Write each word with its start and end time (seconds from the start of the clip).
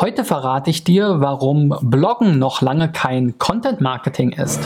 Heute 0.00 0.24
verrate 0.24 0.70
ich 0.70 0.82
dir, 0.82 1.20
warum 1.20 1.76
Bloggen 1.82 2.38
noch 2.38 2.62
lange 2.62 2.90
kein 2.90 3.36
Content 3.36 3.82
Marketing 3.82 4.32
ist. 4.32 4.58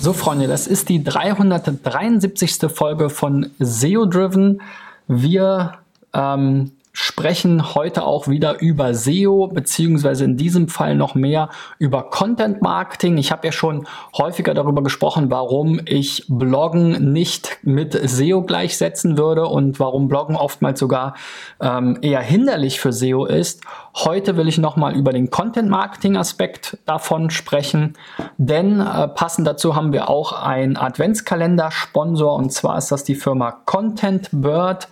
So, 0.00 0.12
Freunde, 0.12 0.48
das 0.48 0.66
ist 0.66 0.88
die 0.88 1.04
373. 1.04 2.68
Folge 2.68 3.08
von 3.08 3.52
SEO 3.60 4.06
Driven. 4.06 4.60
Wir 5.06 5.74
ähm, 6.12 6.72
sprechen 7.00 7.74
heute 7.74 8.04
auch 8.04 8.28
wieder 8.28 8.60
über 8.60 8.92
SEO, 8.92 9.46
beziehungsweise 9.46 10.24
in 10.24 10.36
diesem 10.36 10.68
Fall 10.68 10.94
noch 10.94 11.14
mehr 11.14 11.48
über 11.78 12.10
Content 12.10 12.60
Marketing. 12.60 13.16
Ich 13.16 13.32
habe 13.32 13.46
ja 13.46 13.52
schon 13.52 13.86
häufiger 14.16 14.52
darüber 14.52 14.82
gesprochen, 14.82 15.30
warum 15.30 15.80
ich 15.86 16.26
Bloggen 16.28 17.12
nicht 17.12 17.58
mit 17.62 17.94
SEO 17.94 18.42
gleichsetzen 18.42 19.16
würde 19.16 19.46
und 19.46 19.80
warum 19.80 20.08
Bloggen 20.08 20.36
oftmals 20.36 20.78
sogar 20.78 21.14
ähm, 21.58 21.98
eher 22.02 22.20
hinderlich 22.20 22.80
für 22.80 22.92
SEO 22.92 23.24
ist. 23.24 23.62
Heute 23.94 24.36
will 24.36 24.46
ich 24.46 24.58
nochmal 24.58 24.94
über 24.94 25.12
den 25.12 25.30
Content 25.30 25.70
Marketing 25.70 26.18
Aspekt 26.18 26.76
davon 26.84 27.30
sprechen, 27.30 27.94
denn 28.36 28.78
äh, 28.78 29.08
passend 29.08 29.46
dazu 29.46 29.74
haben 29.74 29.94
wir 29.94 30.10
auch 30.10 30.32
einen 30.32 30.76
Adventskalender-Sponsor 30.76 32.34
und 32.34 32.52
zwar 32.52 32.76
ist 32.76 32.92
das 32.92 33.04
die 33.04 33.14
Firma 33.14 33.52
Content 33.64 34.28
Bird 34.32 34.88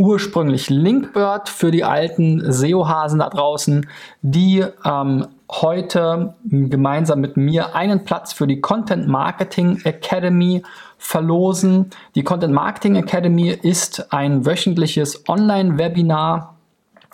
ursprünglich 0.00 0.70
Linkbird 0.70 1.50
für 1.50 1.70
die 1.70 1.84
alten 1.84 2.50
SEO-Hasen 2.50 3.18
da 3.18 3.28
draußen, 3.28 3.86
die 4.22 4.64
ähm, 4.82 5.26
heute 5.50 6.34
gemeinsam 6.42 7.20
mit 7.20 7.36
mir 7.36 7.74
einen 7.74 8.04
Platz 8.04 8.32
für 8.32 8.46
die 8.46 8.62
Content 8.62 9.06
Marketing 9.08 9.78
Academy 9.84 10.62
verlosen. 10.96 11.90
Die 12.14 12.24
Content 12.24 12.54
Marketing 12.54 12.96
Academy 12.96 13.50
ist 13.50 14.10
ein 14.10 14.46
wöchentliches 14.46 15.28
Online-Webinar, 15.28 16.54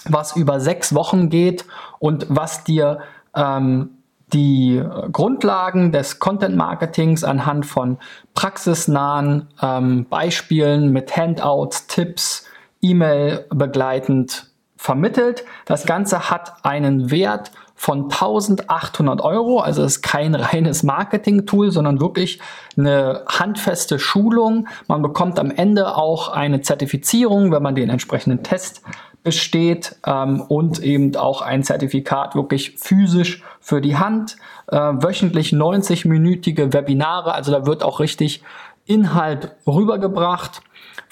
was 0.04 0.36
über 0.36 0.60
sechs 0.60 0.94
Wochen 0.94 1.28
geht 1.28 1.64
und 1.98 2.26
was 2.28 2.62
dir 2.62 3.00
ähm, 3.34 3.90
die 4.32 4.80
Grundlagen 5.10 5.90
des 5.90 6.20
Content 6.20 6.54
Marketings 6.54 7.24
anhand 7.24 7.66
von 7.66 7.98
praxisnahen 8.34 9.48
ähm, 9.60 10.06
Beispielen 10.08 10.92
mit 10.92 11.16
Handouts, 11.16 11.88
Tipps, 11.88 12.46
E-Mail 12.80 13.46
begleitend 13.50 14.50
vermittelt. 14.76 15.44
Das 15.64 15.86
Ganze 15.86 16.30
hat 16.30 16.64
einen 16.64 17.10
Wert 17.10 17.50
von 17.74 18.04
1800 18.04 19.20
Euro, 19.20 19.60
also 19.60 19.82
ist 19.84 20.02
kein 20.02 20.34
reines 20.34 20.82
Marketing-Tool, 20.82 21.70
sondern 21.70 22.00
wirklich 22.00 22.40
eine 22.76 23.24
handfeste 23.28 23.98
Schulung. 23.98 24.68
Man 24.88 25.02
bekommt 25.02 25.38
am 25.38 25.50
Ende 25.50 25.96
auch 25.96 26.28
eine 26.28 26.62
Zertifizierung, 26.62 27.52
wenn 27.52 27.62
man 27.62 27.74
den 27.74 27.90
entsprechenden 27.90 28.42
Test 28.42 28.82
besteht 29.22 29.96
ähm, 30.06 30.40
und 30.40 30.78
eben 30.78 31.16
auch 31.16 31.42
ein 31.42 31.64
Zertifikat 31.64 32.36
wirklich 32.36 32.76
physisch 32.78 33.42
für 33.60 33.80
die 33.80 33.96
Hand. 33.96 34.36
Äh, 34.68 34.76
wöchentlich 34.76 35.52
90-minütige 35.52 36.72
Webinare, 36.72 37.34
also 37.34 37.50
da 37.50 37.66
wird 37.66 37.82
auch 37.82 37.98
richtig 38.00 38.42
Inhalt 38.84 39.56
rübergebracht 39.66 40.62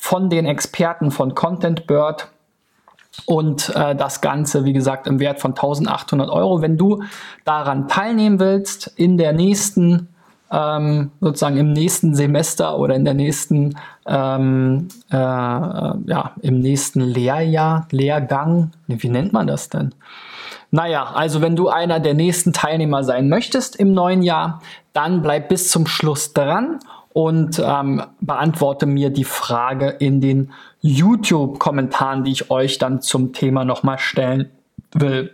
von 0.05 0.29
den 0.29 0.45
Experten 0.45 1.11
von 1.11 1.35
Content 1.35 1.87
Bird 1.87 2.29
und 3.25 3.75
äh, 3.75 3.97
das 3.97 4.21
Ganze, 4.21 4.67
wie 4.67 4.75
gesagt, 4.75 5.07
im 5.07 5.19
Wert 5.19 5.41
von 5.41 5.53
1800 5.53 6.29
Euro. 6.29 6.61
Wenn 6.61 6.77
du 6.77 7.03
daran 7.47 7.89
teilnehmen 7.89 8.39
willst, 8.39 8.93
in 8.97 9.17
der 9.17 9.33
nächsten, 9.33 10.09
ähm, 10.53 11.11
sozusagen 11.23 11.57
im 11.57 11.73
nächsten 11.73 12.15
Semester 12.15 12.79
oder 12.79 12.95
in 12.97 13.07
der 13.07 13.15
nächsten, 13.15 13.79
ähm, 14.07 14.89
äh, 15.11 15.17
ja, 15.17 16.33
im 16.43 16.61
nächsten 16.61 17.01
Lehrjahr, 17.01 17.89
Lehrgang, 17.91 18.73
wie 18.87 19.09
nennt 19.09 19.33
man 19.33 19.47
das 19.47 19.71
denn? 19.71 19.95
Naja, 20.71 21.13
also 21.15 21.41
wenn 21.41 21.57
du 21.57 21.71
einer 21.71 21.99
der 21.99 22.13
nächsten 22.13 22.53
Teilnehmer 22.53 23.05
sein 23.05 23.31
möchtest 23.31 23.77
im 23.77 23.95
neuen 23.95 24.23
Jahr, 24.23 24.61
dann 24.93 25.23
bleib 25.23 25.49
bis 25.49 25.71
zum 25.71 25.87
Schluss 25.87 26.35
dran 26.35 26.79
und 27.15 27.63
ähm, 27.65 28.03
beantworte 28.21 28.87
mir 28.87 29.09
die 29.09 29.25
Frage 29.25 29.89
in 29.89 30.21
den 30.21 30.53
YouTube-Kommentaren, 30.81 32.25
die 32.25 32.33
ich 32.33 32.51
euch 32.51 32.79
dann 32.79 33.01
zum 33.01 33.33
Thema 33.33 33.65
nochmal 33.65 34.01
stellen 34.01 34.51
will. 34.93 35.31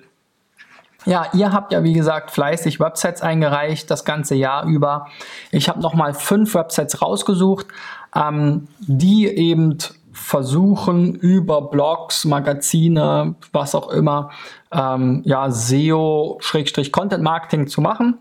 Ja, 1.06 1.28
ihr 1.32 1.54
habt 1.54 1.72
ja 1.72 1.82
wie 1.82 1.94
gesagt 1.94 2.32
fleißig 2.32 2.80
Websites 2.80 3.22
eingereicht 3.22 3.90
das 3.90 4.04
ganze 4.04 4.34
Jahr 4.34 4.66
über. 4.66 5.06
Ich 5.50 5.70
habe 5.70 5.80
nochmal 5.80 6.12
fünf 6.12 6.54
Websites 6.54 7.00
rausgesucht, 7.00 7.66
ähm, 8.14 8.68
die 8.80 9.26
eben 9.26 9.78
versuchen 10.12 11.14
über 11.14 11.62
Blogs, 11.62 12.26
Magazine, 12.26 13.36
was 13.52 13.74
auch 13.74 13.88
immer, 13.88 14.30
ähm, 14.70 15.22
ja 15.24 15.50
SEO-Content 15.50 17.22
Marketing 17.22 17.68
zu 17.68 17.80
machen. 17.80 18.18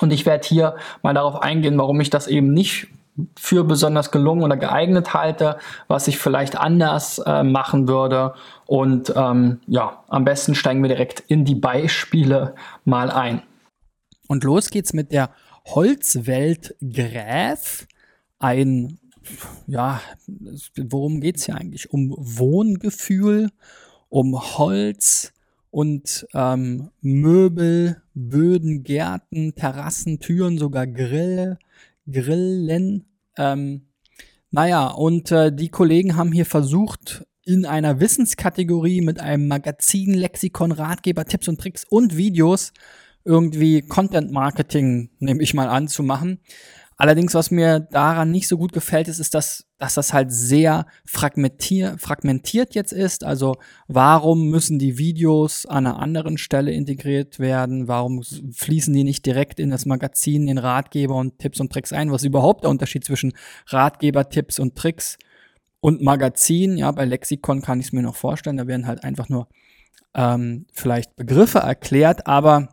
Und 0.00 0.12
ich 0.12 0.26
werde 0.26 0.46
hier 0.46 0.76
mal 1.02 1.14
darauf 1.14 1.42
eingehen, 1.42 1.78
warum 1.78 2.00
ich 2.00 2.10
das 2.10 2.26
eben 2.26 2.52
nicht 2.52 2.88
für 3.34 3.64
besonders 3.64 4.10
gelungen 4.10 4.42
oder 4.42 4.56
geeignet 4.56 5.14
halte, 5.14 5.58
was 5.88 6.06
ich 6.08 6.18
vielleicht 6.18 6.56
anders 6.56 7.18
äh, 7.18 7.42
machen 7.42 7.88
würde. 7.88 8.34
Und 8.66 9.12
ähm, 9.16 9.60
ja, 9.66 10.04
am 10.08 10.24
besten 10.24 10.54
steigen 10.54 10.82
wir 10.82 10.88
direkt 10.88 11.20
in 11.20 11.44
die 11.44 11.54
Beispiele 11.54 12.54
mal 12.84 13.10
ein. 13.10 13.42
Und 14.28 14.44
los 14.44 14.68
geht's 14.70 14.92
mit 14.92 15.12
der 15.12 15.30
Holzwelt 15.64 16.74
Gräf. 16.80 17.86
Ein, 18.38 18.98
ja, 19.66 20.00
worum 20.76 21.20
geht's 21.20 21.46
hier 21.46 21.56
eigentlich? 21.56 21.90
Um 21.90 22.14
Wohngefühl, 22.18 23.50
um 24.08 24.38
Holz, 24.58 25.32
und 25.76 26.26
ähm, 26.32 26.88
Möbel, 27.02 28.00
Böden, 28.14 28.82
Gärten, 28.82 29.54
Terrassen, 29.54 30.20
Türen, 30.20 30.56
sogar 30.56 30.86
Grill, 30.86 31.58
Grillen. 32.10 33.04
Ähm, 33.36 33.82
naja, 34.50 34.86
und 34.86 35.30
äh, 35.32 35.54
die 35.54 35.68
Kollegen 35.68 36.16
haben 36.16 36.32
hier 36.32 36.46
versucht, 36.46 37.26
in 37.44 37.66
einer 37.66 38.00
Wissenskategorie 38.00 39.02
mit 39.02 39.20
einem 39.20 39.48
Magazin, 39.48 40.14
Lexikon, 40.14 40.72
Ratgeber, 40.72 41.26
Tipps 41.26 41.46
und 41.46 41.60
Tricks 41.60 41.84
und 41.84 42.16
Videos 42.16 42.72
irgendwie 43.26 43.82
Content 43.82 44.32
Marketing, 44.32 45.10
nehme 45.18 45.42
ich 45.42 45.52
mal 45.52 45.68
an, 45.68 45.88
zu 45.88 46.02
machen. 46.02 46.40
Allerdings, 46.98 47.34
was 47.34 47.50
mir 47.50 47.80
daran 47.80 48.30
nicht 48.30 48.48
so 48.48 48.56
gut 48.56 48.72
gefällt, 48.72 49.08
ist, 49.08 49.18
ist, 49.18 49.34
dass, 49.34 49.66
dass 49.78 49.94
das 49.94 50.14
halt 50.14 50.32
sehr 50.32 50.86
fragmentier, 51.04 51.96
fragmentiert 51.98 52.74
jetzt 52.74 52.92
ist. 52.92 53.22
Also 53.22 53.56
warum 53.86 54.48
müssen 54.48 54.78
die 54.78 54.96
Videos 54.96 55.66
an 55.66 55.86
einer 55.86 55.98
anderen 55.98 56.38
Stelle 56.38 56.72
integriert 56.72 57.38
werden? 57.38 57.86
Warum 57.86 58.22
fließen 58.22 58.94
die 58.94 59.04
nicht 59.04 59.26
direkt 59.26 59.60
in 59.60 59.68
das 59.68 59.84
Magazin, 59.84 60.48
in 60.48 60.56
Ratgeber 60.56 61.16
und 61.16 61.38
Tipps 61.38 61.60
und 61.60 61.70
Tricks 61.70 61.92
ein? 61.92 62.10
Was 62.10 62.22
ist 62.22 62.28
überhaupt 62.28 62.64
der 62.64 62.70
Unterschied 62.70 63.04
zwischen 63.04 63.34
Ratgeber, 63.66 64.30
Tipps 64.30 64.58
und 64.58 64.74
Tricks 64.74 65.18
und 65.80 66.00
Magazin? 66.00 66.78
Ja, 66.78 66.90
bei 66.92 67.04
Lexikon 67.04 67.60
kann 67.60 67.78
ich 67.78 67.86
es 67.86 67.92
mir 67.92 68.02
noch 68.02 68.16
vorstellen. 68.16 68.56
Da 68.56 68.66
werden 68.66 68.86
halt 68.86 69.04
einfach 69.04 69.28
nur 69.28 69.48
ähm, 70.14 70.64
vielleicht 70.72 71.14
Begriffe 71.14 71.58
erklärt. 71.58 72.26
Aber 72.26 72.70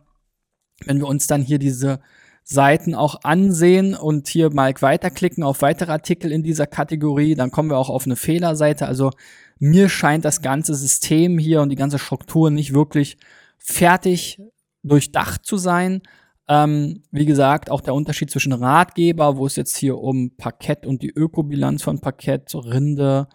wenn 0.86 0.98
wir 0.98 1.08
uns 1.08 1.26
dann 1.26 1.42
hier 1.42 1.58
diese 1.58 2.00
Seiten 2.44 2.94
auch 2.94 3.20
ansehen 3.24 3.94
und 3.94 4.28
hier 4.28 4.52
mal 4.52 4.74
weiterklicken 4.78 5.42
auf 5.42 5.62
weitere 5.62 5.90
Artikel 5.90 6.30
in 6.30 6.42
dieser 6.42 6.66
Kategorie, 6.66 7.34
dann 7.34 7.50
kommen 7.50 7.70
wir 7.70 7.78
auch 7.78 7.88
auf 7.88 8.04
eine 8.04 8.16
Fehlerseite. 8.16 8.86
Also 8.86 9.10
mir 9.58 9.88
scheint 9.88 10.26
das 10.26 10.42
ganze 10.42 10.74
System 10.74 11.38
hier 11.38 11.62
und 11.62 11.70
die 11.70 11.76
ganze 11.76 11.98
Struktur 11.98 12.50
nicht 12.50 12.74
wirklich 12.74 13.16
fertig 13.56 14.42
durchdacht 14.82 15.46
zu 15.46 15.56
sein. 15.56 16.02
Ähm, 16.46 17.02
wie 17.10 17.24
gesagt, 17.24 17.70
auch 17.70 17.80
der 17.80 17.94
Unterschied 17.94 18.30
zwischen 18.30 18.52
Ratgeber, 18.52 19.38
wo 19.38 19.46
es 19.46 19.56
jetzt 19.56 19.76
hier 19.76 19.96
um 19.96 20.36
Parkett 20.36 20.86
und 20.86 21.00
die 21.00 21.10
Ökobilanz 21.10 21.82
von 21.82 22.00
Parkett, 22.00 22.54
Rinde, 22.54 23.26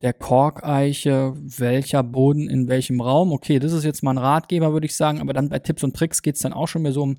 der 0.00 0.14
Korkeiche, 0.14 1.34
welcher 1.36 2.02
Boden 2.02 2.48
in 2.48 2.68
welchem 2.68 3.02
Raum. 3.02 3.32
Okay, 3.32 3.58
das 3.58 3.72
ist 3.72 3.84
jetzt 3.84 4.02
mal 4.02 4.12
ein 4.12 4.18
Ratgeber, 4.18 4.72
würde 4.72 4.86
ich 4.86 4.96
sagen, 4.96 5.20
aber 5.20 5.34
dann 5.34 5.50
bei 5.50 5.58
Tipps 5.58 5.84
und 5.84 5.94
Tricks 5.94 6.22
geht 6.22 6.36
es 6.36 6.42
dann 6.42 6.54
auch 6.54 6.68
schon 6.68 6.82
mehr 6.82 6.92
so 6.92 7.02
um 7.02 7.18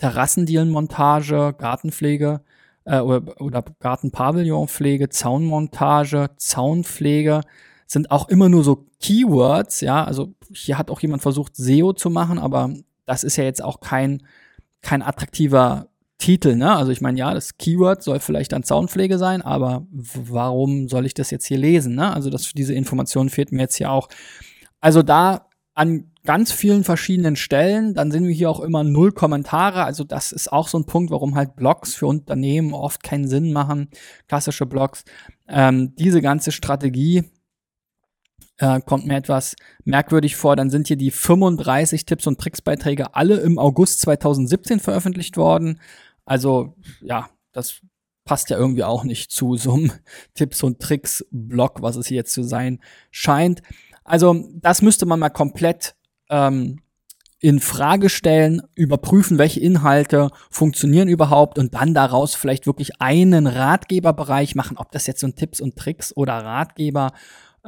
Terrassendielenmontage, 0.00 1.54
Gartenpflege 1.58 2.40
äh, 2.84 3.00
oder, 3.00 3.40
oder 3.40 3.62
Gartenpavillonpflege, 3.80 5.10
Zaunmontage, 5.10 6.30
Zaunpflege 6.36 7.42
sind 7.86 8.10
auch 8.10 8.28
immer 8.28 8.48
nur 8.48 8.64
so 8.64 8.86
Keywords, 9.00 9.80
ja. 9.82 10.04
Also 10.04 10.34
hier 10.52 10.78
hat 10.78 10.90
auch 10.90 11.00
jemand 11.00 11.22
versucht, 11.22 11.54
SEO 11.56 11.92
zu 11.92 12.08
machen, 12.08 12.38
aber 12.38 12.72
das 13.04 13.24
ist 13.24 13.36
ja 13.36 13.44
jetzt 13.44 13.62
auch 13.62 13.80
kein, 13.80 14.22
kein 14.80 15.02
attraktiver 15.02 15.88
Titel, 16.16 16.56
ne? 16.56 16.74
Also 16.74 16.92
ich 16.92 17.00
meine, 17.00 17.18
ja, 17.18 17.34
das 17.34 17.58
Keyword 17.58 18.02
soll 18.02 18.20
vielleicht 18.20 18.52
dann 18.52 18.62
Zaunpflege 18.62 19.18
sein, 19.18 19.42
aber 19.42 19.86
warum 19.90 20.88
soll 20.88 21.04
ich 21.04 21.14
das 21.14 21.30
jetzt 21.30 21.46
hier 21.46 21.58
lesen, 21.58 21.94
ne? 21.94 22.12
Also 22.14 22.30
das, 22.30 22.52
diese 22.52 22.74
Information 22.74 23.28
fehlt 23.28 23.52
mir 23.52 23.62
jetzt 23.62 23.76
hier 23.76 23.90
auch. 23.90 24.08
Also 24.80 25.02
da 25.02 25.49
an 25.74 26.10
ganz 26.24 26.52
vielen 26.52 26.84
verschiedenen 26.84 27.36
Stellen. 27.36 27.94
Dann 27.94 28.10
sind 28.10 28.26
wir 28.26 28.34
hier 28.34 28.50
auch 28.50 28.60
immer 28.60 28.84
null 28.84 29.12
Kommentare. 29.12 29.84
Also 29.84 30.04
das 30.04 30.32
ist 30.32 30.52
auch 30.52 30.68
so 30.68 30.78
ein 30.78 30.86
Punkt, 30.86 31.10
warum 31.10 31.34
halt 31.34 31.56
Blogs 31.56 31.94
für 31.94 32.06
Unternehmen 32.06 32.74
oft 32.74 33.02
keinen 33.02 33.28
Sinn 33.28 33.52
machen, 33.52 33.88
klassische 34.28 34.66
Blogs. 34.66 35.04
Ähm, 35.48 35.94
diese 35.96 36.20
ganze 36.20 36.52
Strategie 36.52 37.24
äh, 38.58 38.80
kommt 38.80 39.06
mir 39.06 39.16
etwas 39.16 39.56
merkwürdig 39.84 40.36
vor. 40.36 40.56
Dann 40.56 40.70
sind 40.70 40.88
hier 40.88 40.96
die 40.96 41.10
35 41.10 42.04
Tipps 42.04 42.26
und 42.26 42.38
Tricksbeiträge 42.38 43.14
alle 43.14 43.38
im 43.38 43.58
August 43.58 44.00
2017 44.00 44.80
veröffentlicht 44.80 45.36
worden. 45.36 45.80
Also 46.24 46.76
ja, 47.00 47.30
das 47.52 47.80
passt 48.24 48.50
ja 48.50 48.58
irgendwie 48.58 48.84
auch 48.84 49.02
nicht 49.02 49.32
zu 49.32 49.56
so 49.56 49.72
einem 49.74 49.92
Tipps 50.34 50.62
und 50.62 50.80
Tricks 50.80 51.24
Blog, 51.30 51.82
was 51.82 51.96
es 51.96 52.06
hier 52.06 52.18
jetzt 52.18 52.32
zu 52.32 52.42
sein 52.42 52.80
scheint. 53.10 53.62
Also 54.04 54.48
das 54.54 54.82
müsste 54.82 55.06
man 55.06 55.20
mal 55.20 55.30
komplett 55.30 55.94
ähm, 56.28 56.80
in 57.40 57.58
Frage 57.58 58.10
stellen, 58.10 58.62
überprüfen, 58.74 59.38
welche 59.38 59.60
Inhalte 59.60 60.30
funktionieren 60.50 61.08
überhaupt 61.08 61.58
und 61.58 61.74
dann 61.74 61.94
daraus 61.94 62.34
vielleicht 62.34 62.66
wirklich 62.66 63.00
einen 63.00 63.46
Ratgeberbereich 63.46 64.54
machen. 64.54 64.76
Ob 64.76 64.92
das 64.92 65.06
jetzt 65.06 65.20
so 65.20 65.26
ein 65.26 65.36
Tipps 65.36 65.60
und 65.60 65.76
Tricks 65.76 66.14
oder 66.14 66.34
Ratgeber 66.34 67.12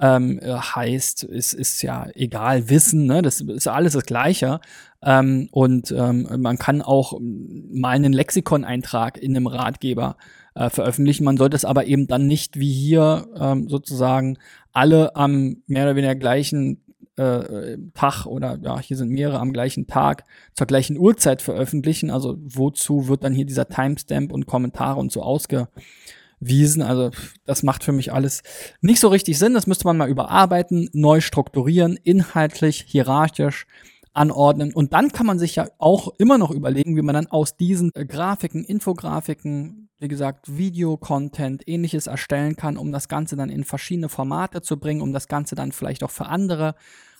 ähm, 0.00 0.38
äh, 0.40 0.54
heißt, 0.54 1.24
ist, 1.24 1.54
ist 1.54 1.82
ja 1.82 2.06
egal. 2.14 2.68
Wissen, 2.68 3.06
ne? 3.06 3.22
das 3.22 3.40
ist 3.40 3.66
alles 3.66 3.94
das 3.94 4.04
Gleiche. 4.04 4.60
Ähm, 5.02 5.48
und 5.52 5.90
ähm, 5.90 6.28
man 6.38 6.58
kann 6.58 6.82
auch 6.82 7.18
mal 7.20 7.90
einen 7.90 8.12
Lexikon-Eintrag 8.12 9.16
in 9.18 9.36
einem 9.36 9.46
Ratgeber 9.46 10.16
äh, 10.54 10.70
veröffentlichen. 10.70 11.24
Man 11.24 11.36
sollte 11.36 11.56
es 11.56 11.64
aber 11.64 11.86
eben 11.86 12.06
dann 12.06 12.26
nicht 12.26 12.58
wie 12.58 12.72
hier 12.72 13.26
ähm, 13.36 13.68
sozusagen 13.68 14.38
alle 14.72 15.14
am 15.16 15.62
mehr 15.66 15.84
oder 15.84 15.96
weniger 15.96 16.14
gleichen 16.14 16.82
äh, 17.16 17.78
Tag 17.94 18.26
oder 18.26 18.58
ja, 18.62 18.80
hier 18.80 18.96
sind 18.96 19.10
mehrere 19.10 19.38
am 19.38 19.52
gleichen 19.52 19.86
Tag 19.86 20.24
zur 20.54 20.66
gleichen 20.66 20.98
Uhrzeit 20.98 21.42
veröffentlichen. 21.42 22.10
Also 22.10 22.38
wozu 22.40 23.08
wird 23.08 23.24
dann 23.24 23.34
hier 23.34 23.44
dieser 23.44 23.68
Timestamp 23.68 24.32
und 24.32 24.46
Kommentare 24.46 24.98
und 24.98 25.12
so 25.12 25.22
ausgewiesen? 25.22 26.82
Also 26.82 27.10
das 27.44 27.62
macht 27.62 27.84
für 27.84 27.92
mich 27.92 28.12
alles 28.12 28.42
nicht 28.80 29.00
so 29.00 29.08
richtig 29.08 29.38
Sinn. 29.38 29.54
Das 29.54 29.66
müsste 29.66 29.86
man 29.86 29.96
mal 29.98 30.08
überarbeiten, 30.08 30.88
neu 30.92 31.20
strukturieren, 31.20 31.98
inhaltlich, 32.02 32.84
hierarchisch 32.86 33.66
anordnen. 34.14 34.72
Und 34.72 34.92
dann 34.92 35.10
kann 35.10 35.26
man 35.26 35.38
sich 35.38 35.56
ja 35.56 35.68
auch 35.78 36.08
immer 36.18 36.38
noch 36.38 36.50
überlegen, 36.50 36.96
wie 36.96 37.02
man 37.02 37.14
dann 37.14 37.26
aus 37.26 37.56
diesen 37.56 37.90
äh, 37.94 38.04
Grafiken, 38.04 38.64
Infografiken, 38.64 39.81
wie 40.02 40.08
gesagt, 40.08 40.58
Video-Content, 40.58 41.66
ähnliches 41.68 42.08
erstellen 42.08 42.56
kann, 42.56 42.76
um 42.76 42.90
das 42.90 43.06
Ganze 43.08 43.36
dann 43.36 43.50
in 43.50 43.62
verschiedene 43.62 44.08
Formate 44.08 44.60
zu 44.60 44.76
bringen, 44.78 45.00
um 45.00 45.12
das 45.12 45.28
Ganze 45.28 45.54
dann 45.54 45.70
vielleicht 45.70 46.02
auch 46.02 46.10
für 46.10 46.26
andere 46.26 46.74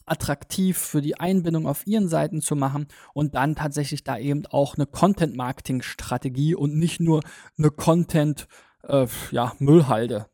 attraktiv 0.05 0.79
für 0.79 1.01
die 1.01 1.21
Einbindung 1.21 1.69
auf 1.69 1.87
ihren 1.87 2.09
Seiten 2.09 2.41
zu 2.41 2.57
machen 2.57 2.89
und 3.15 3.37
dann 3.37 3.55
tatsächlich 3.55 4.03
da 4.03 4.19
eben 4.19 4.47
auch 4.47 4.77
eine 4.77 4.87
Content-Marketing-Strategie 4.87 6.57
und 6.57 6.77
nicht 6.77 6.99
nur 6.99 7.23
eine 7.57 7.71
Content- 7.71 8.49
äh, 8.83 9.07
ja, 9.31 9.55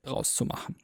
draus 0.03 0.35
zu 0.35 0.47
machen. 0.47 0.77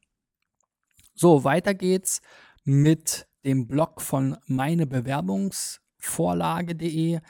So, 1.14 1.44
weiter 1.44 1.72
geht's 1.72 2.20
mit 2.64 3.26
dem 3.42 3.66
Blog 3.66 4.02
von 4.02 4.36
meinebewerbungsvorlage.de. 4.46 7.20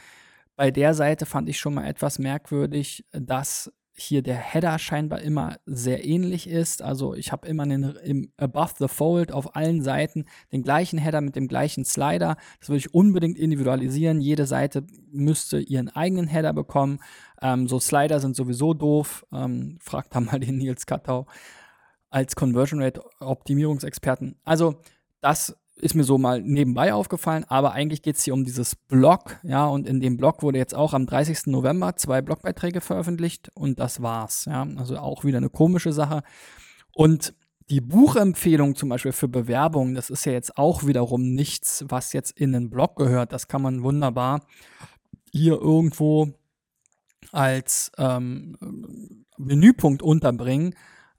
Bei 0.57 0.73
der 0.73 0.95
Seite 0.95 1.25
fand 1.25 1.49
ich 1.49 1.61
schon 1.61 1.75
mal 1.75 1.87
etwas 1.87 2.19
merkwürdig, 2.19 3.05
dass 3.13 3.71
hier 3.97 4.23
der 4.23 4.37
Header 4.37 4.79
scheinbar 4.79 5.21
immer 5.21 5.57
sehr 5.67 6.05
ähnlich 6.05 6.49
ist. 6.49 6.83
Also 6.83 7.15
ich 7.15 7.31
habe 7.31 7.47
immer 7.47 7.65
den, 7.65 7.85
im 8.05 8.33
Above 8.37 8.75
the 8.79 8.89
Fold 8.89 9.31
auf 9.31 9.55
allen 9.55 9.83
Seiten 9.83 10.25
den 10.53 10.63
gleichen 10.63 10.99
Header 10.99 11.21
mit 11.21 11.37
dem 11.37 11.47
gleichen 11.47 11.85
Slider. 11.85 12.37
Das 12.59 12.69
würde 12.69 12.79
ich 12.79 12.93
unbedingt 12.93 13.39
individualisieren. 13.39 14.21
Jede 14.21 14.47
Seite 14.47 14.85
müsste 15.13 15.61
ihren 15.61 15.89
eigenen 15.89 16.27
Header 16.27 16.53
bekommen. 16.53 16.99
Ähm, 17.41 17.69
so 17.69 17.79
Slider 17.79 18.19
sind 18.19 18.35
sowieso 18.35 18.75
doof. 18.75 19.25
Ähm, 19.33 19.79
fragt 19.81 20.15
da 20.15 20.21
mal 20.21 20.41
den 20.41 20.59
Nils 20.59 20.87
Kattau 20.87 21.27
als 22.11 22.35
Conversion 22.37 22.83
Rate 22.83 23.03
Optimierungsexperten. 23.21 24.37
Also 24.45 24.81
das 25.21 25.57
ist 25.77 25.95
mir 25.95 26.05
so 26.05 26.19
mal 26.19 26.41
nebenbei 26.41 26.95
aufgefallen, 26.95 27.45
aber 27.49 27.73
eigentlich 27.73 28.03
geht 28.03 28.17
es 28.17 28.25
hier 28.25 28.35
um 28.35 28.45
dieses 28.45 28.77
Blog, 28.77 29.39
ja, 29.43 29.67
und 29.67 29.89
in 29.89 30.01
dem 30.01 30.17
Blog 30.17 30.43
wurde 30.43 30.59
jetzt 30.59 30.75
auch 30.75 30.95
am 30.95 31.07
30. 31.07 31.47
November 31.47 31.97
zwei 31.97 32.23
Blogbeiträge 32.23 32.81
veröffentlicht 32.81 33.51
und 33.55 33.79
das 33.79 34.01
war's, 34.01 34.45
ja, 34.47 34.67
also 34.77 34.97
auch 34.97 35.25
wieder 35.25 35.39
eine 35.39 35.51
komische 35.51 35.93
Sache. 35.93 36.23
Und 36.93 37.35
die 37.71 37.81
Buchempfehlung 37.81 38.77
zum 38.77 38.91
Beispiel 38.91 39.13
für 39.13 39.29
Bewerbungen, 39.29 39.95
das 39.95 40.11
ist 40.11 40.27
ja 40.27 40.33
jetzt 40.33 40.59
auch 40.59 40.87
wiederum 40.87 41.35
nichts, 41.35 41.85
was 41.89 42.13
jetzt 42.13 42.39
in 42.39 42.53
den 42.53 42.71
Blog 42.71 42.97
gehört. 42.97 43.33
Das 43.33 43.49
kann 43.49 43.63
man 43.63 43.83
wunderbar 43.83 44.47
hier 45.33 45.55
irgendwo 45.55 46.29
als 47.33 47.91
ähm, 47.99 48.57
Menüpunkt 49.39 50.03
unterbringen 50.03 50.75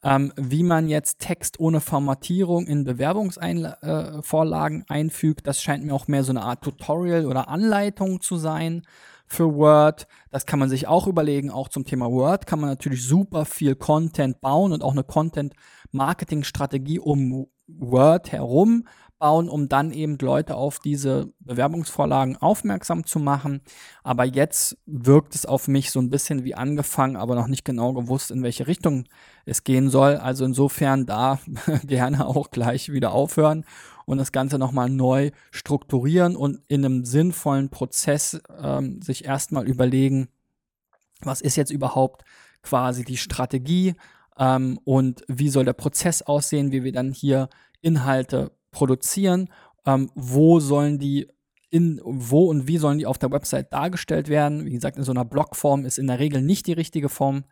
ähm, 0.05 0.31
wie 0.37 0.61
man 0.61 0.87
jetzt 0.87 1.19
Text 1.19 1.59
ohne 1.59 1.81
Formatierung 1.81 2.67
in 2.67 2.83
Bewerbungsvorlagen 2.83 4.81
äh, 4.81 4.93
einfügt. 4.93 5.47
Das 5.47 5.63
scheint 5.63 5.83
mir 5.83 5.95
auch 5.95 6.07
mehr 6.07 6.23
so 6.23 6.31
eine 6.31 6.43
Art 6.43 6.63
Tutorial 6.63 7.25
oder 7.25 7.49
Anleitung 7.49 8.21
zu 8.21 8.37
sein 8.37 8.83
für 9.25 9.55
Word. 9.55 10.05
Das 10.29 10.45
kann 10.45 10.59
man 10.59 10.69
sich 10.69 10.87
auch 10.87 11.07
überlegen. 11.07 11.49
Auch 11.49 11.69
zum 11.69 11.85
Thema 11.85 12.11
Word 12.11 12.45
kann 12.45 12.59
man 12.59 12.69
natürlich 12.69 13.03
super 13.03 13.45
viel 13.45 13.75
Content 13.75 14.41
bauen 14.41 14.73
und 14.73 14.83
auch 14.83 14.91
eine 14.91 15.03
Content-Marketing-Strategie 15.03 16.99
um 16.99 17.47
Word 17.67 18.31
herum 18.31 18.87
bauen, 19.17 19.49
um 19.49 19.69
dann 19.69 19.91
eben 19.91 20.17
Leute 20.19 20.55
auf 20.55 20.79
diese 20.79 21.33
Bewerbungsvorlagen 21.39 22.37
aufmerksam 22.37 23.05
zu 23.05 23.19
machen. 23.19 23.61
Aber 24.03 24.25
jetzt 24.25 24.77
wirkt 24.85 25.35
es 25.35 25.45
auf 25.45 25.67
mich 25.67 25.91
so 25.91 25.99
ein 25.99 26.09
bisschen 26.09 26.43
wie 26.43 26.55
angefangen, 26.55 27.15
aber 27.15 27.35
noch 27.35 27.47
nicht 27.47 27.65
genau 27.65 27.93
gewusst, 27.93 28.31
in 28.31 28.43
welche 28.43 28.67
Richtung 28.67 29.05
es 29.45 29.63
gehen 29.63 29.89
soll. 29.89 30.15
Also 30.15 30.45
insofern 30.45 31.05
da 31.05 31.39
gerne 31.85 32.27
auch 32.27 32.51
gleich 32.51 32.91
wieder 32.91 33.11
aufhören 33.11 33.65
und 34.05 34.17
das 34.17 34.31
Ganze 34.31 34.57
nochmal 34.59 34.89
neu 34.89 35.31
strukturieren 35.51 36.35
und 36.35 36.61
in 36.67 36.85
einem 36.85 37.05
sinnvollen 37.05 37.69
Prozess 37.69 38.39
ähm, 38.61 39.01
sich 39.01 39.25
erstmal 39.25 39.67
überlegen, 39.67 40.29
was 41.21 41.41
ist 41.41 41.55
jetzt 41.55 41.71
überhaupt 41.71 42.23
quasi 42.61 43.03
die 43.03 43.17
Strategie 43.17 43.95
ähm, 44.37 44.79
und 44.83 45.23
wie 45.27 45.49
soll 45.49 45.65
der 45.65 45.73
Prozess 45.73 46.21
aussehen, 46.21 46.71
wie 46.71 46.83
wir 46.83 46.91
dann 46.91 47.11
hier 47.11 47.49
Inhalte 47.81 48.51
produzieren, 48.75 49.47
ähm, 49.85 50.11
wo 50.15 50.59
sollen 50.59 50.99
die 50.99 51.27
in, 51.69 52.01
wo 52.03 52.45
und 52.49 52.67
wie 52.67 52.77
sollen 52.77 52.99
die 52.99 53.05
auf 53.05 53.17
der 53.17 53.31
Website 53.31 53.71
dargestellt 53.73 54.27
werden. 54.27 54.65
Wie 54.65 54.71
gesagt, 54.71 54.97
in 54.97 55.03
so 55.03 55.11
einer 55.11 55.25
Blogform 55.25 55.85
ist 55.85 55.97
in 55.97 56.07
der 56.07 56.19
Regel 56.19 56.41
nicht 56.41 56.67
die 56.67 56.73
richtige 56.73 57.09
Form 57.09 57.45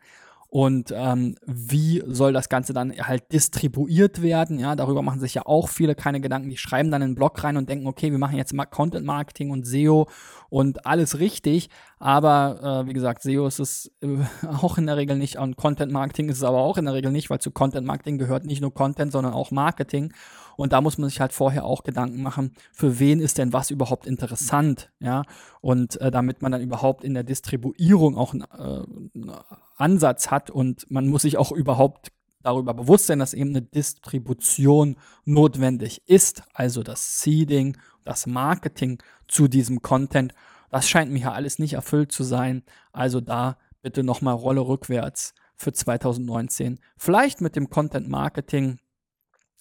und 0.48 0.94
ähm, 0.96 1.34
wie 1.46 2.02
soll 2.06 2.32
das 2.32 2.48
Ganze 2.48 2.72
dann 2.72 2.92
halt 2.92 3.32
distribuiert 3.32 4.22
werden. 4.22 4.58
Ja, 4.60 4.76
darüber 4.76 5.02
machen 5.02 5.18
sich 5.18 5.34
ja 5.34 5.46
auch 5.46 5.68
viele 5.68 5.96
keine 5.96 6.20
Gedanken. 6.20 6.48
Die 6.48 6.56
schreiben 6.56 6.92
dann 6.92 7.02
in 7.02 7.08
den 7.08 7.14
Blog 7.16 7.42
rein 7.42 7.56
und 7.56 7.68
denken, 7.68 7.88
okay, 7.88 8.12
wir 8.12 8.18
machen 8.18 8.36
jetzt 8.36 8.54
mal 8.54 8.66
Content 8.66 9.04
Marketing 9.04 9.50
und 9.50 9.66
SEO 9.66 10.08
und 10.50 10.86
alles 10.86 11.18
richtig. 11.18 11.70
Aber 12.04 12.82
äh, 12.82 12.86
wie 12.86 12.92
gesagt, 12.92 13.22
SEO 13.22 13.46
ist 13.46 13.60
es 13.60 13.90
äh, 14.02 14.18
auch 14.60 14.76
in 14.76 14.84
der 14.84 14.98
Regel 14.98 15.16
nicht 15.16 15.38
und 15.38 15.56
Content 15.56 15.90
Marketing 15.90 16.28
ist 16.28 16.36
es 16.36 16.42
aber 16.42 16.58
auch 16.58 16.76
in 16.76 16.84
der 16.84 16.92
Regel 16.92 17.10
nicht, 17.10 17.30
weil 17.30 17.38
zu 17.38 17.50
Content 17.50 17.86
Marketing 17.86 18.18
gehört 18.18 18.44
nicht 18.44 18.60
nur 18.60 18.74
Content, 18.74 19.10
sondern 19.10 19.32
auch 19.32 19.50
Marketing. 19.50 20.12
Und 20.58 20.74
da 20.74 20.82
muss 20.82 20.98
man 20.98 21.08
sich 21.08 21.22
halt 21.22 21.32
vorher 21.32 21.64
auch 21.64 21.82
Gedanken 21.82 22.22
machen, 22.22 22.52
für 22.74 22.98
wen 22.98 23.20
ist 23.20 23.38
denn 23.38 23.54
was 23.54 23.70
überhaupt 23.70 24.06
interessant, 24.06 24.92
ja. 25.00 25.22
Und 25.62 25.98
äh, 26.02 26.10
damit 26.10 26.42
man 26.42 26.52
dann 26.52 26.60
überhaupt 26.60 27.04
in 27.04 27.14
der 27.14 27.24
Distribuierung 27.24 28.18
auch 28.18 28.34
einen, 28.34 28.42
äh, 28.52 29.32
Ansatz 29.76 30.30
hat 30.30 30.50
und 30.50 30.84
man 30.90 31.08
muss 31.08 31.22
sich 31.22 31.38
auch 31.38 31.52
überhaupt 31.52 32.12
darüber 32.42 32.74
bewusst 32.74 33.06
sein, 33.06 33.18
dass 33.18 33.32
eben 33.32 33.50
eine 33.50 33.62
Distribution 33.62 34.98
notwendig 35.24 36.02
ist, 36.04 36.42
also 36.52 36.82
das 36.82 37.22
Seeding, 37.22 37.78
das 38.04 38.26
Marketing 38.26 39.02
zu 39.26 39.48
diesem 39.48 39.80
Content. 39.80 40.34
Das 40.74 40.88
scheint 40.88 41.12
mir 41.12 41.20
hier 41.20 41.32
alles 41.32 41.60
nicht 41.60 41.74
erfüllt 41.74 42.10
zu 42.10 42.24
sein. 42.24 42.64
Also 42.90 43.20
da 43.20 43.58
bitte 43.80 44.02
nochmal 44.02 44.34
Rolle 44.34 44.60
rückwärts 44.60 45.32
für 45.54 45.72
2019. 45.72 46.80
Vielleicht 46.96 47.40
mit 47.40 47.54
dem 47.54 47.70
Content 47.70 48.08
Marketing 48.08 48.80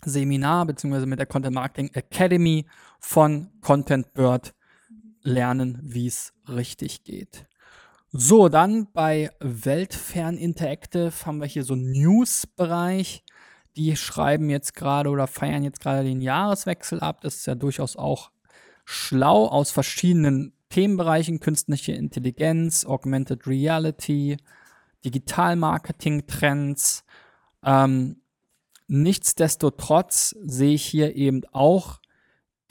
Seminar 0.03 0.65
beziehungsweise 0.65 1.05
mit 1.05 1.19
der 1.19 1.27
Content 1.27 1.53
Marketing 1.53 1.91
Academy 1.93 2.65
von 2.99 3.51
Content 3.61 4.15
Bird 4.15 4.55
lernen, 5.21 5.77
wie 5.83 6.07
es 6.07 6.33
richtig 6.49 7.03
geht. 7.03 7.45
So, 8.11 8.49
dann 8.49 8.91
bei 8.91 9.29
Weltfern 9.39 10.35
Interactive 10.35 11.13
haben 11.27 11.37
wir 11.37 11.47
hier 11.47 11.63
so 11.63 11.75
einen 11.75 11.91
News-Bereich. 11.91 13.23
Die 13.75 13.95
schreiben 13.97 14.49
jetzt 14.49 14.73
gerade 14.73 15.11
oder 15.11 15.27
feiern 15.27 15.63
jetzt 15.63 15.79
gerade 15.79 16.05
den 16.05 16.21
Jahreswechsel 16.21 17.01
ab. 17.01 17.21
Das 17.21 17.35
ist 17.35 17.45
ja 17.45 17.53
durchaus 17.53 17.97
auch 17.97 18.31
schlau 18.83 19.45
aus 19.45 19.69
verschiedenen 19.69 20.53
Themenbereichen. 20.73 21.39
Künstliche 21.39 21.93
Intelligenz, 21.93 22.85
Augmented 22.85 23.47
Reality, 23.47 24.37
Digital-Marketing-Trends. 25.05 27.03
Ähm, 27.63 28.17
Nichtsdestotrotz 28.87 30.35
sehe 30.41 30.73
ich 30.73 30.85
hier 30.85 31.15
eben 31.15 31.43
auch 31.51 31.99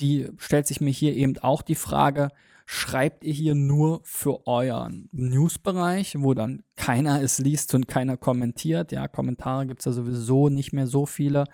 die 0.02 0.28
stellt 0.37 0.66
sich 0.66 0.80
mir 0.80 0.90
hier 0.90 1.14
eben 1.14 1.38
auch 1.38 1.62
die 1.62 1.76
Frage, 1.76 2.28
schreibt 2.66 3.25
ihr 3.25 3.32
hier 3.32 3.54
nur 3.54 4.00
für 4.04 4.47
euren 4.47 5.09
Newsbereich, 5.12 6.16
wo 6.18 6.35
dann 6.35 6.62
keiner 6.76 7.23
es 7.23 7.38
liest 7.38 7.75
und 7.75 7.88
keiner 7.88 8.16
kommentiert. 8.16 8.92
Ja, 8.92 9.09
Kommentare 9.09 9.66
gibt 9.66 9.80
es 9.80 9.87
ja 9.87 9.92
sowieso 9.92 10.49
nicht 10.49 10.73
mehr 10.73 10.87
so 10.87 11.06
viele 11.06 11.44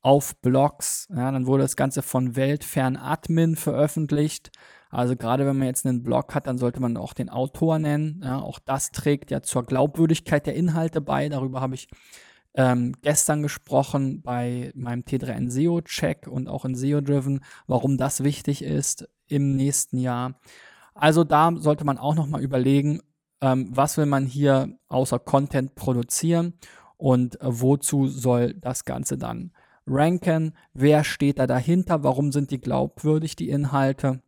auf 0.00 0.36
Blogs. 0.36 1.08
Ja, 1.10 1.30
dann 1.32 1.46
wurde 1.46 1.64
das 1.64 1.76
Ganze 1.76 2.02
von 2.02 2.36
Weltfernadmin 2.36 3.56
veröffentlicht. 3.56 4.50
Also 4.90 5.16
gerade 5.16 5.46
wenn 5.46 5.58
man 5.58 5.66
jetzt 5.66 5.86
einen 5.86 6.02
Blog 6.02 6.34
hat, 6.34 6.46
dann 6.46 6.58
sollte 6.58 6.80
man 6.80 6.96
auch 6.96 7.12
den 7.12 7.28
Autor 7.28 7.78
nennen. 7.78 8.22
Ja, 8.24 8.40
auch 8.40 8.58
das 8.58 8.90
trägt 8.90 9.30
ja 9.30 9.42
zur 9.42 9.64
Glaubwürdigkeit 9.64 10.46
der 10.46 10.54
Inhalte 10.54 11.00
bei. 11.00 11.28
Darüber 11.28 11.60
habe 11.60 11.74
ich 11.74 11.88
ähm, 12.54 12.94
gestern 13.02 13.42
gesprochen 13.42 14.22
bei 14.22 14.72
meinem 14.74 15.02
T3N 15.02 15.50
SEO-Check 15.50 16.26
und 16.26 16.48
auch 16.48 16.64
in 16.64 16.74
SEO-Driven, 16.74 17.40
warum 17.66 17.98
das 17.98 18.24
wichtig 18.24 18.62
ist 18.62 19.08
im 19.28 19.56
nächsten 19.56 19.98
Jahr. 19.98 20.40
Also 20.94 21.22
da 21.22 21.52
sollte 21.56 21.84
man 21.84 21.98
auch 21.98 22.14
nochmal 22.14 22.42
überlegen, 22.42 23.00
ähm, 23.40 23.68
was 23.70 23.96
will 23.96 24.06
man 24.06 24.26
hier 24.26 24.78
außer 24.88 25.18
Content 25.18 25.74
produzieren 25.74 26.54
und 26.96 27.40
äh, 27.40 27.60
wozu 27.60 28.08
soll 28.08 28.54
das 28.54 28.84
Ganze 28.84 29.18
dann 29.18 29.52
ranken, 29.86 30.54
wer 30.74 31.04
steht 31.04 31.38
da 31.38 31.46
dahinter, 31.46 32.02
warum 32.02 32.32
sind 32.32 32.50
die 32.50 32.60
glaubwürdig, 32.60 33.36
die 33.36 33.48
Inhalte 33.48 34.20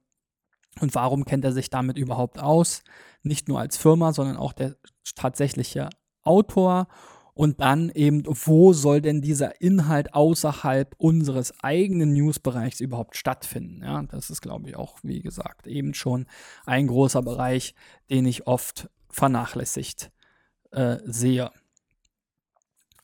und 0.78 0.94
warum 0.94 1.24
kennt 1.24 1.44
er 1.44 1.52
sich 1.52 1.70
damit 1.70 1.98
überhaupt 1.98 2.38
aus, 2.38 2.82
nicht 3.22 3.48
nur 3.48 3.58
als 3.58 3.76
Firma, 3.76 4.12
sondern 4.12 4.36
auch 4.36 4.52
der 4.52 4.76
tatsächliche 5.14 5.90
Autor 6.22 6.86
und 7.34 7.60
dann 7.60 7.90
eben, 7.90 8.22
wo 8.26 8.72
soll 8.72 9.00
denn 9.00 9.22
dieser 9.22 9.60
Inhalt 9.60 10.14
außerhalb 10.14 10.94
unseres 10.98 11.54
eigenen 11.62 12.12
Newsbereichs 12.12 12.80
überhaupt 12.80 13.16
stattfinden? 13.16 13.82
Ja, 13.82 14.02
das 14.02 14.30
ist, 14.30 14.42
glaube 14.42 14.68
ich, 14.68 14.76
auch, 14.76 14.98
wie 15.02 15.20
gesagt, 15.20 15.66
eben 15.66 15.94
schon 15.94 16.26
ein 16.66 16.86
großer 16.86 17.22
Bereich, 17.22 17.74
den 18.10 18.26
ich 18.26 18.46
oft 18.46 18.90
vernachlässigt 19.08 20.10
äh, 20.72 20.98
sehe. 21.04 21.50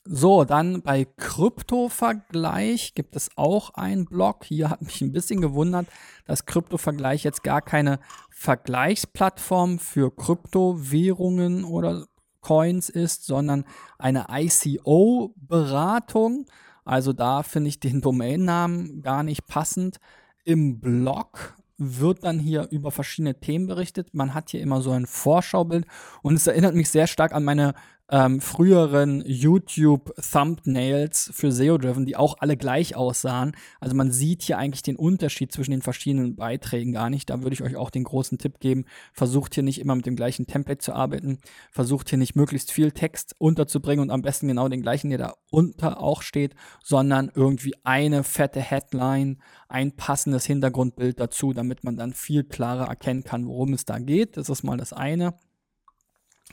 So, 0.08 0.44
dann 0.44 0.82
bei 0.82 1.04
Krypto-Vergleich 1.04 2.94
gibt 2.94 3.16
es 3.16 3.28
auch 3.34 3.70
einen 3.70 4.04
Blog. 4.04 4.44
Hier 4.44 4.70
hat 4.70 4.82
mich 4.82 5.00
ein 5.00 5.10
bisschen 5.10 5.40
gewundert, 5.40 5.88
dass 6.26 6.46
Krypto-Vergleich 6.46 7.24
jetzt 7.24 7.42
gar 7.42 7.60
keine 7.60 7.98
Vergleichsplattform 8.30 9.80
für 9.80 10.14
Kryptowährungen 10.14 11.64
oder 11.64 12.06
Coins 12.40 12.88
ist, 12.88 13.26
sondern 13.26 13.64
eine 13.98 14.26
ICO-Beratung. 14.30 16.46
Also 16.84 17.12
da 17.12 17.42
finde 17.42 17.68
ich 17.68 17.80
den 17.80 18.00
Domainnamen 18.00 19.02
gar 19.02 19.24
nicht 19.24 19.48
passend. 19.48 19.98
Im 20.44 20.78
Blog 20.78 21.56
wird 21.78 22.22
dann 22.22 22.38
hier 22.38 22.68
über 22.70 22.92
verschiedene 22.92 23.40
Themen 23.40 23.66
berichtet. 23.66 24.14
Man 24.14 24.34
hat 24.34 24.50
hier 24.50 24.60
immer 24.60 24.82
so 24.82 24.92
ein 24.92 25.06
Vorschaubild 25.06 25.84
und 26.22 26.36
es 26.36 26.46
erinnert 26.46 26.76
mich 26.76 26.90
sehr 26.90 27.08
stark 27.08 27.32
an 27.32 27.42
meine 27.42 27.74
ähm, 28.08 28.40
früheren 28.40 29.22
YouTube-Thumbnails 29.26 31.30
für 31.34 31.50
SEO-Driven, 31.50 32.06
die 32.06 32.16
auch 32.16 32.36
alle 32.38 32.56
gleich 32.56 32.94
aussahen. 32.94 33.56
Also 33.80 33.96
man 33.96 34.12
sieht 34.12 34.42
hier 34.42 34.58
eigentlich 34.58 34.82
den 34.82 34.96
Unterschied 34.96 35.50
zwischen 35.50 35.72
den 35.72 35.82
verschiedenen 35.82 36.36
Beiträgen 36.36 36.92
gar 36.92 37.10
nicht. 37.10 37.30
Da 37.30 37.42
würde 37.42 37.54
ich 37.54 37.62
euch 37.62 37.76
auch 37.76 37.90
den 37.90 38.04
großen 38.04 38.38
Tipp 38.38 38.60
geben, 38.60 38.84
versucht 39.12 39.54
hier 39.54 39.64
nicht 39.64 39.80
immer 39.80 39.96
mit 39.96 40.06
dem 40.06 40.14
gleichen 40.14 40.46
Template 40.46 40.78
zu 40.78 40.92
arbeiten, 40.92 41.38
versucht 41.72 42.08
hier 42.08 42.18
nicht 42.18 42.36
möglichst 42.36 42.70
viel 42.70 42.92
Text 42.92 43.34
unterzubringen 43.38 44.04
und 44.04 44.10
am 44.10 44.22
besten 44.22 44.46
genau 44.46 44.68
den 44.68 44.82
gleichen, 44.82 45.10
der 45.10 45.18
da 45.18 45.34
unter 45.50 46.00
auch 46.00 46.22
steht, 46.22 46.54
sondern 46.84 47.32
irgendwie 47.34 47.74
eine 47.82 48.22
fette 48.22 48.60
Headline, 48.60 49.42
ein 49.68 49.96
passendes 49.96 50.46
Hintergrundbild 50.46 51.18
dazu, 51.18 51.52
damit 51.52 51.82
man 51.82 51.96
dann 51.96 52.12
viel 52.12 52.44
klarer 52.44 52.86
erkennen 52.86 53.24
kann, 53.24 53.46
worum 53.46 53.72
es 53.72 53.84
da 53.84 53.98
geht. 53.98 54.36
Das 54.36 54.48
ist 54.48 54.62
mal 54.62 54.76
das 54.76 54.92
eine. 54.92 55.34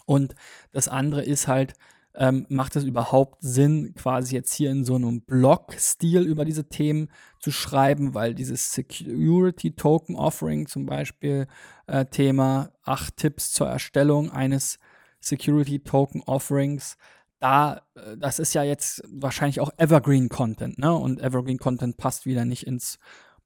Und 0.06 0.36
das 0.72 0.88
andere 0.88 1.24
ist 1.24 1.48
halt, 1.48 1.74
ähm, 2.16 2.46
macht 2.50 2.76
es 2.76 2.84
überhaupt 2.84 3.38
Sinn, 3.42 3.94
quasi 3.96 4.36
jetzt 4.36 4.54
hier 4.54 4.70
in 4.70 4.84
so 4.84 4.96
einem 4.96 5.22
Blog-Stil 5.22 6.22
über 6.24 6.46
diese 6.46 6.70
Themen 6.70 7.10
zu 7.40 7.52
schreiben, 7.52 8.14
weil 8.14 8.36
dieses 8.36 8.72
Security 8.74 9.76
Token 9.76 10.16
Offering 10.16 10.68
zum 10.68 10.86
Beispiel 10.86 11.48
äh, 11.88 12.06
Thema 12.06 12.72
acht 12.84 13.18
Tipps 13.18 13.52
zur 13.52 13.68
Erstellung 13.68 14.30
eines 14.30 14.78
Security 15.22 15.80
Token 15.80 16.22
Offerings, 16.22 16.98
da, 17.40 17.82
äh, 17.96 18.18
das 18.18 18.40
ist 18.40 18.54
ja 18.54 18.64
jetzt 18.64 19.02
wahrscheinlich 19.08 19.60
auch 19.60 19.72
Evergreen 19.78 20.30
Content, 20.30 20.78
ne? 20.78 20.94
Und 20.94 21.20
Evergreen 21.20 21.58
Content 21.58 21.98
passt 21.98 22.26
wieder 22.26 22.46
nicht 22.46 22.68
ins 22.68 23.00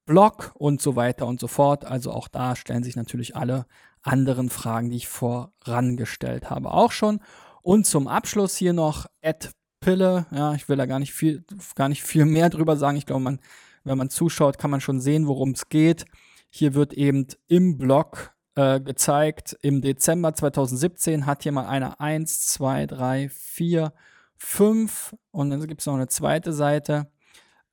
Blog 0.08 0.54
und 0.56 0.82
so 0.82 0.96
weiter 0.96 1.28
und 1.28 1.40
so 1.40 1.48
fort. 1.48 1.86
Also 1.86 2.12
auch 2.12 2.28
da 2.28 2.56
stellen 2.56 2.84
sich 2.84 2.96
natürlich 2.96 3.36
alle 3.36 3.68
anderen 4.02 4.50
Fragen, 4.50 4.90
die 4.90 4.98
ich 4.98 5.08
vorangestellt 5.08 6.50
habe, 6.50 6.72
auch 6.72 6.92
schon. 6.92 7.20
Und 7.62 7.86
zum 7.86 8.08
Abschluss 8.08 8.56
hier 8.56 8.74
noch 8.74 9.06
Ed 9.22 9.52
Pille. 9.82 10.26
Ja, 10.32 10.56
ich 10.56 10.68
will 10.70 10.78
da 10.78 10.86
gar 10.86 11.00
nicht 11.00 11.14
viel, 11.14 11.44
gar 11.76 11.90
nicht 11.90 12.04
viel 12.04 12.26
mehr 12.26 12.50
drüber 12.50 12.78
sagen. 12.78 12.98
Ich 12.98 13.06
glaube, 13.06 13.22
man, 13.22 13.40
wenn 13.84 13.98
man 13.98 14.10
zuschaut, 14.10 14.58
kann 14.58 14.72
man 14.72 14.82
schon 14.82 15.02
sehen, 15.02 15.28
worum 15.28 15.52
es 15.52 15.70
geht. 15.70 16.06
Hier 16.50 16.74
wird 16.74 16.94
eben 16.94 17.28
im 17.48 17.78
Blog 17.78 18.34
äh, 18.56 18.80
gezeigt, 18.80 19.58
im 19.62 19.82
Dezember 19.82 20.34
2017 20.34 21.26
hat 21.26 21.44
hier 21.44 21.52
mal 21.52 21.68
einer 21.68 22.00
1, 22.00 22.48
2, 22.48 22.88
3, 22.88 23.30
4, 23.30 23.94
5 24.38 25.16
und 25.32 25.50
dann 25.50 25.68
gibt 25.68 25.82
es 25.82 25.86
noch 25.86 25.96
eine 25.96 26.08
zweite 26.08 26.54
Seite 26.54 27.12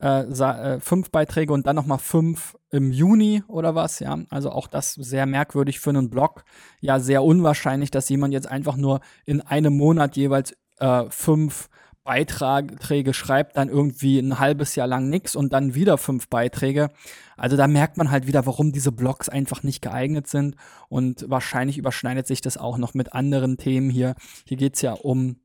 äh, 0.05 0.81
fünf 0.81 1.11
Beiträge 1.11 1.53
und 1.53 1.67
dann 1.67 1.77
nochmal 1.77 1.99
fünf 1.99 2.57
im 2.71 2.93
Juni 2.93 3.43
oder 3.49 3.75
was, 3.75 4.01
ja. 4.01 4.19
Also 4.29 4.51
auch 4.51 4.67
das 4.67 4.95
sehr 4.95 5.25
merkwürdig 5.25 5.81
für 5.81 5.91
einen 5.91 6.11
Blog. 6.11 6.45
Ja, 6.81 6.99
sehr 7.01 7.23
unwahrscheinlich, 7.23 7.91
dass 7.91 8.09
jemand 8.09 8.35
jetzt 8.35 8.51
einfach 8.51 8.77
nur 8.77 9.01
in 9.25 9.41
einem 9.41 9.77
Monat 9.77 10.17
jeweils 10.17 10.55
äh, 10.79 11.05
fünf 11.09 11.71
Beiträge 12.05 13.15
schreibt, 13.15 13.57
dann 13.57 13.71
irgendwie 13.71 14.19
ein 14.19 14.39
halbes 14.39 14.75
Jahr 14.75 14.87
lang 14.87 15.09
nichts 15.09 15.35
und 15.35 15.55
dann 15.55 15.75
wieder 15.75 15.97
fünf 15.97 16.29
Beiträge. 16.29 16.91
Also 17.39 17.57
da 17.57 17.67
merkt 17.67 17.97
man 17.97 18.11
halt 18.11 18.27
wieder, 18.27 18.45
warum 18.45 18.73
diese 18.73 18.93
Blogs 18.93 19.31
einfach 19.31 19.63
nicht 19.63 19.81
geeignet 19.81 20.27
sind. 20.27 20.57
Und 20.91 21.25
wahrscheinlich 21.31 21.79
überschneidet 21.79 22.27
sich 22.27 22.43
das 22.43 22.59
auch 22.59 22.77
noch 22.77 22.93
mit 22.93 23.15
anderen 23.15 23.57
Themen 23.57 23.89
hier. 23.89 24.17
Hier 24.47 24.59
geht's 24.59 24.83
ja 24.83 24.93
um 24.93 25.41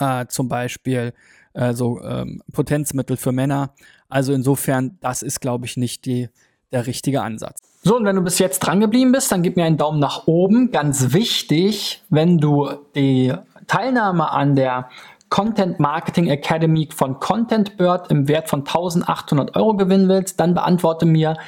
äh, 0.00 0.26
zum 0.26 0.48
Beispiel 0.48 1.12
äh, 1.54 1.72
so 1.72 2.00
ähm, 2.02 2.42
Potenzmittel 2.52 3.16
für 3.16 3.32
Männer. 3.32 3.70
Also 4.08 4.32
insofern, 4.32 4.98
das 5.00 5.22
ist, 5.22 5.40
glaube 5.40 5.66
ich, 5.66 5.76
nicht 5.76 6.04
die, 6.04 6.28
der 6.70 6.86
richtige 6.86 7.22
Ansatz. 7.22 7.60
So, 7.82 7.96
und 7.96 8.04
wenn 8.04 8.16
du 8.16 8.22
bis 8.22 8.38
jetzt 8.38 8.60
dran 8.60 8.80
geblieben 8.80 9.12
bist, 9.12 9.32
dann 9.32 9.42
gib 9.42 9.56
mir 9.56 9.64
einen 9.64 9.76
Daumen 9.76 9.98
nach 9.98 10.26
oben. 10.26 10.70
Ganz 10.70 11.12
wichtig, 11.12 12.02
wenn 12.10 12.38
du 12.38 12.70
die 12.94 13.34
Teilnahme 13.66 14.30
an 14.30 14.54
der 14.54 14.88
Content 15.30 15.80
Marketing 15.80 16.28
Academy 16.28 16.88
von 16.94 17.18
Content 17.18 17.78
Bird 17.78 18.10
im 18.10 18.28
Wert 18.28 18.50
von 18.50 18.60
1800 18.60 19.56
Euro 19.56 19.74
gewinnen 19.74 20.08
willst, 20.08 20.38
dann 20.38 20.54
beantworte 20.54 21.06
mir 21.06 21.38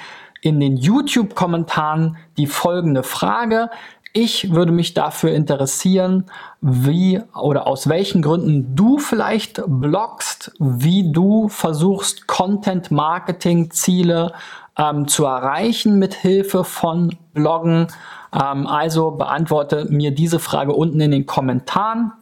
in 0.40 0.58
den 0.58 0.76
YouTube-Kommentaren 0.76 2.16
die 2.36 2.46
folgende 2.46 3.02
Frage. 3.02 3.70
Ich 4.16 4.52
würde 4.52 4.70
mich 4.70 4.94
dafür 4.94 5.32
interessieren, 5.32 6.26
wie 6.60 7.20
oder 7.34 7.66
aus 7.66 7.88
welchen 7.88 8.22
Gründen 8.22 8.76
du 8.76 8.98
vielleicht 8.98 9.60
bloggst, 9.66 10.52
wie 10.60 11.10
du 11.10 11.48
versuchst, 11.48 12.28
Content-Marketing-Ziele 12.28 14.32
ähm, 14.78 15.08
zu 15.08 15.24
erreichen 15.24 15.98
mit 15.98 16.14
Hilfe 16.14 16.62
von 16.62 17.16
Bloggen. 17.32 17.88
Ähm, 18.32 18.68
also 18.68 19.10
beantworte 19.10 19.86
mir 19.86 20.12
diese 20.12 20.38
Frage 20.38 20.74
unten 20.74 21.00
in 21.00 21.10
den 21.10 21.26
Kommentaren 21.26 22.12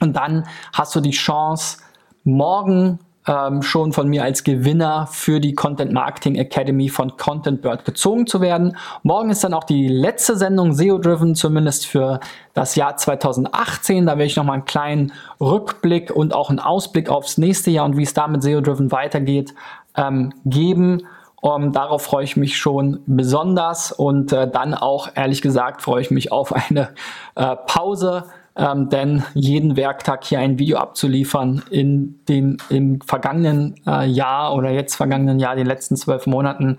und 0.00 0.14
dann 0.14 0.46
hast 0.74 0.94
du 0.94 1.00
die 1.00 1.12
Chance, 1.12 1.78
morgen 2.24 2.98
ähm, 3.28 3.62
schon 3.62 3.92
von 3.92 4.08
mir 4.08 4.24
als 4.24 4.42
Gewinner 4.42 5.06
für 5.10 5.38
die 5.38 5.54
Content 5.54 5.92
Marketing 5.92 6.36
Academy 6.36 6.88
von 6.88 7.16
Content 7.18 7.60
Bird 7.60 7.84
gezogen 7.84 8.26
zu 8.26 8.40
werden. 8.40 8.76
Morgen 9.02 9.30
ist 9.30 9.44
dann 9.44 9.52
auch 9.52 9.64
die 9.64 9.86
letzte 9.86 10.36
Sendung 10.36 10.72
SEO 10.72 10.98
Driven, 10.98 11.34
zumindest 11.34 11.86
für 11.86 12.20
das 12.54 12.74
Jahr 12.74 12.96
2018. 12.96 14.06
Da 14.06 14.12
werde 14.12 14.24
ich 14.24 14.36
nochmal 14.36 14.54
einen 14.54 14.64
kleinen 14.64 15.12
Rückblick 15.40 16.10
und 16.10 16.34
auch 16.34 16.48
einen 16.48 16.58
Ausblick 16.58 17.10
aufs 17.10 17.36
nächste 17.36 17.70
Jahr 17.70 17.84
und 17.84 17.98
wie 17.98 18.02
es 18.02 18.14
da 18.14 18.26
mit 18.26 18.42
SEO 18.42 18.62
Driven 18.62 18.90
weitergeht 18.90 19.54
ähm, 19.94 20.32
geben. 20.44 21.02
Um, 21.40 21.70
darauf 21.70 22.02
freue 22.02 22.24
ich 22.24 22.36
mich 22.36 22.56
schon 22.56 23.00
besonders 23.06 23.92
und 23.92 24.32
äh, 24.32 24.50
dann 24.50 24.74
auch 24.74 25.10
ehrlich 25.14 25.40
gesagt 25.40 25.82
freue 25.82 26.00
ich 26.00 26.10
mich 26.10 26.32
auf 26.32 26.52
eine 26.52 26.88
äh, 27.36 27.54
Pause 27.54 28.24
ähm, 28.58 28.88
denn 28.90 29.22
jeden 29.34 29.76
Werktag 29.76 30.24
hier 30.24 30.40
ein 30.40 30.58
Video 30.58 30.78
abzuliefern 30.78 31.62
in 31.70 32.20
den 32.28 32.58
im 32.68 33.00
vergangenen 33.00 33.76
äh, 33.86 34.06
Jahr 34.06 34.54
oder 34.54 34.70
jetzt 34.70 34.96
vergangenen 34.96 35.38
Jahr, 35.38 35.56
den 35.56 35.66
letzten 35.66 35.96
zwölf 35.96 36.26
Monaten, 36.26 36.78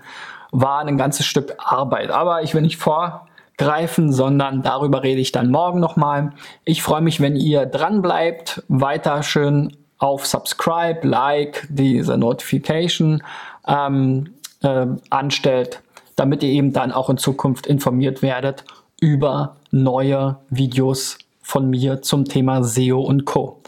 war 0.52 0.80
ein 0.80 0.98
ganzes 0.98 1.26
Stück 1.26 1.54
Arbeit. 1.58 2.10
Aber 2.10 2.42
ich 2.42 2.54
will 2.54 2.62
nicht 2.62 2.76
vorgreifen, 2.76 4.12
sondern 4.12 4.62
darüber 4.62 5.02
rede 5.02 5.20
ich 5.20 5.32
dann 5.32 5.50
morgen 5.50 5.80
nochmal. 5.80 6.32
Ich 6.64 6.82
freue 6.82 7.00
mich, 7.00 7.20
wenn 7.20 7.34
ihr 7.34 7.66
dran 7.66 8.02
bleibt, 8.02 8.62
weiter 8.68 9.22
schön 9.22 9.76
auf 9.98 10.26
Subscribe, 10.26 11.06
Like, 11.06 11.66
diese 11.70 12.16
Notification. 12.18 13.22
Ähm, 13.66 14.34
äh, 14.62 14.86
anstellt, 15.10 15.80
damit 16.16 16.42
ihr 16.42 16.50
eben 16.50 16.72
dann 16.72 16.92
auch 16.92 17.10
in 17.10 17.18
Zukunft 17.18 17.66
informiert 17.66 18.22
werdet 18.22 18.64
über 19.00 19.56
neue 19.70 20.36
Videos 20.50 21.18
von 21.50 21.68
mir 21.68 22.00
zum 22.00 22.26
Thema 22.26 22.62
SEO 22.62 23.00
und 23.00 23.24
Co. 23.24 23.60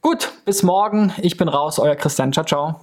Gut, 0.00 0.32
bis 0.44 0.62
morgen. 0.62 1.12
Ich 1.20 1.36
bin 1.36 1.48
raus, 1.48 1.80
euer 1.80 1.96
Christian. 1.96 2.32
Ciao, 2.32 2.46
ciao. 2.46 2.80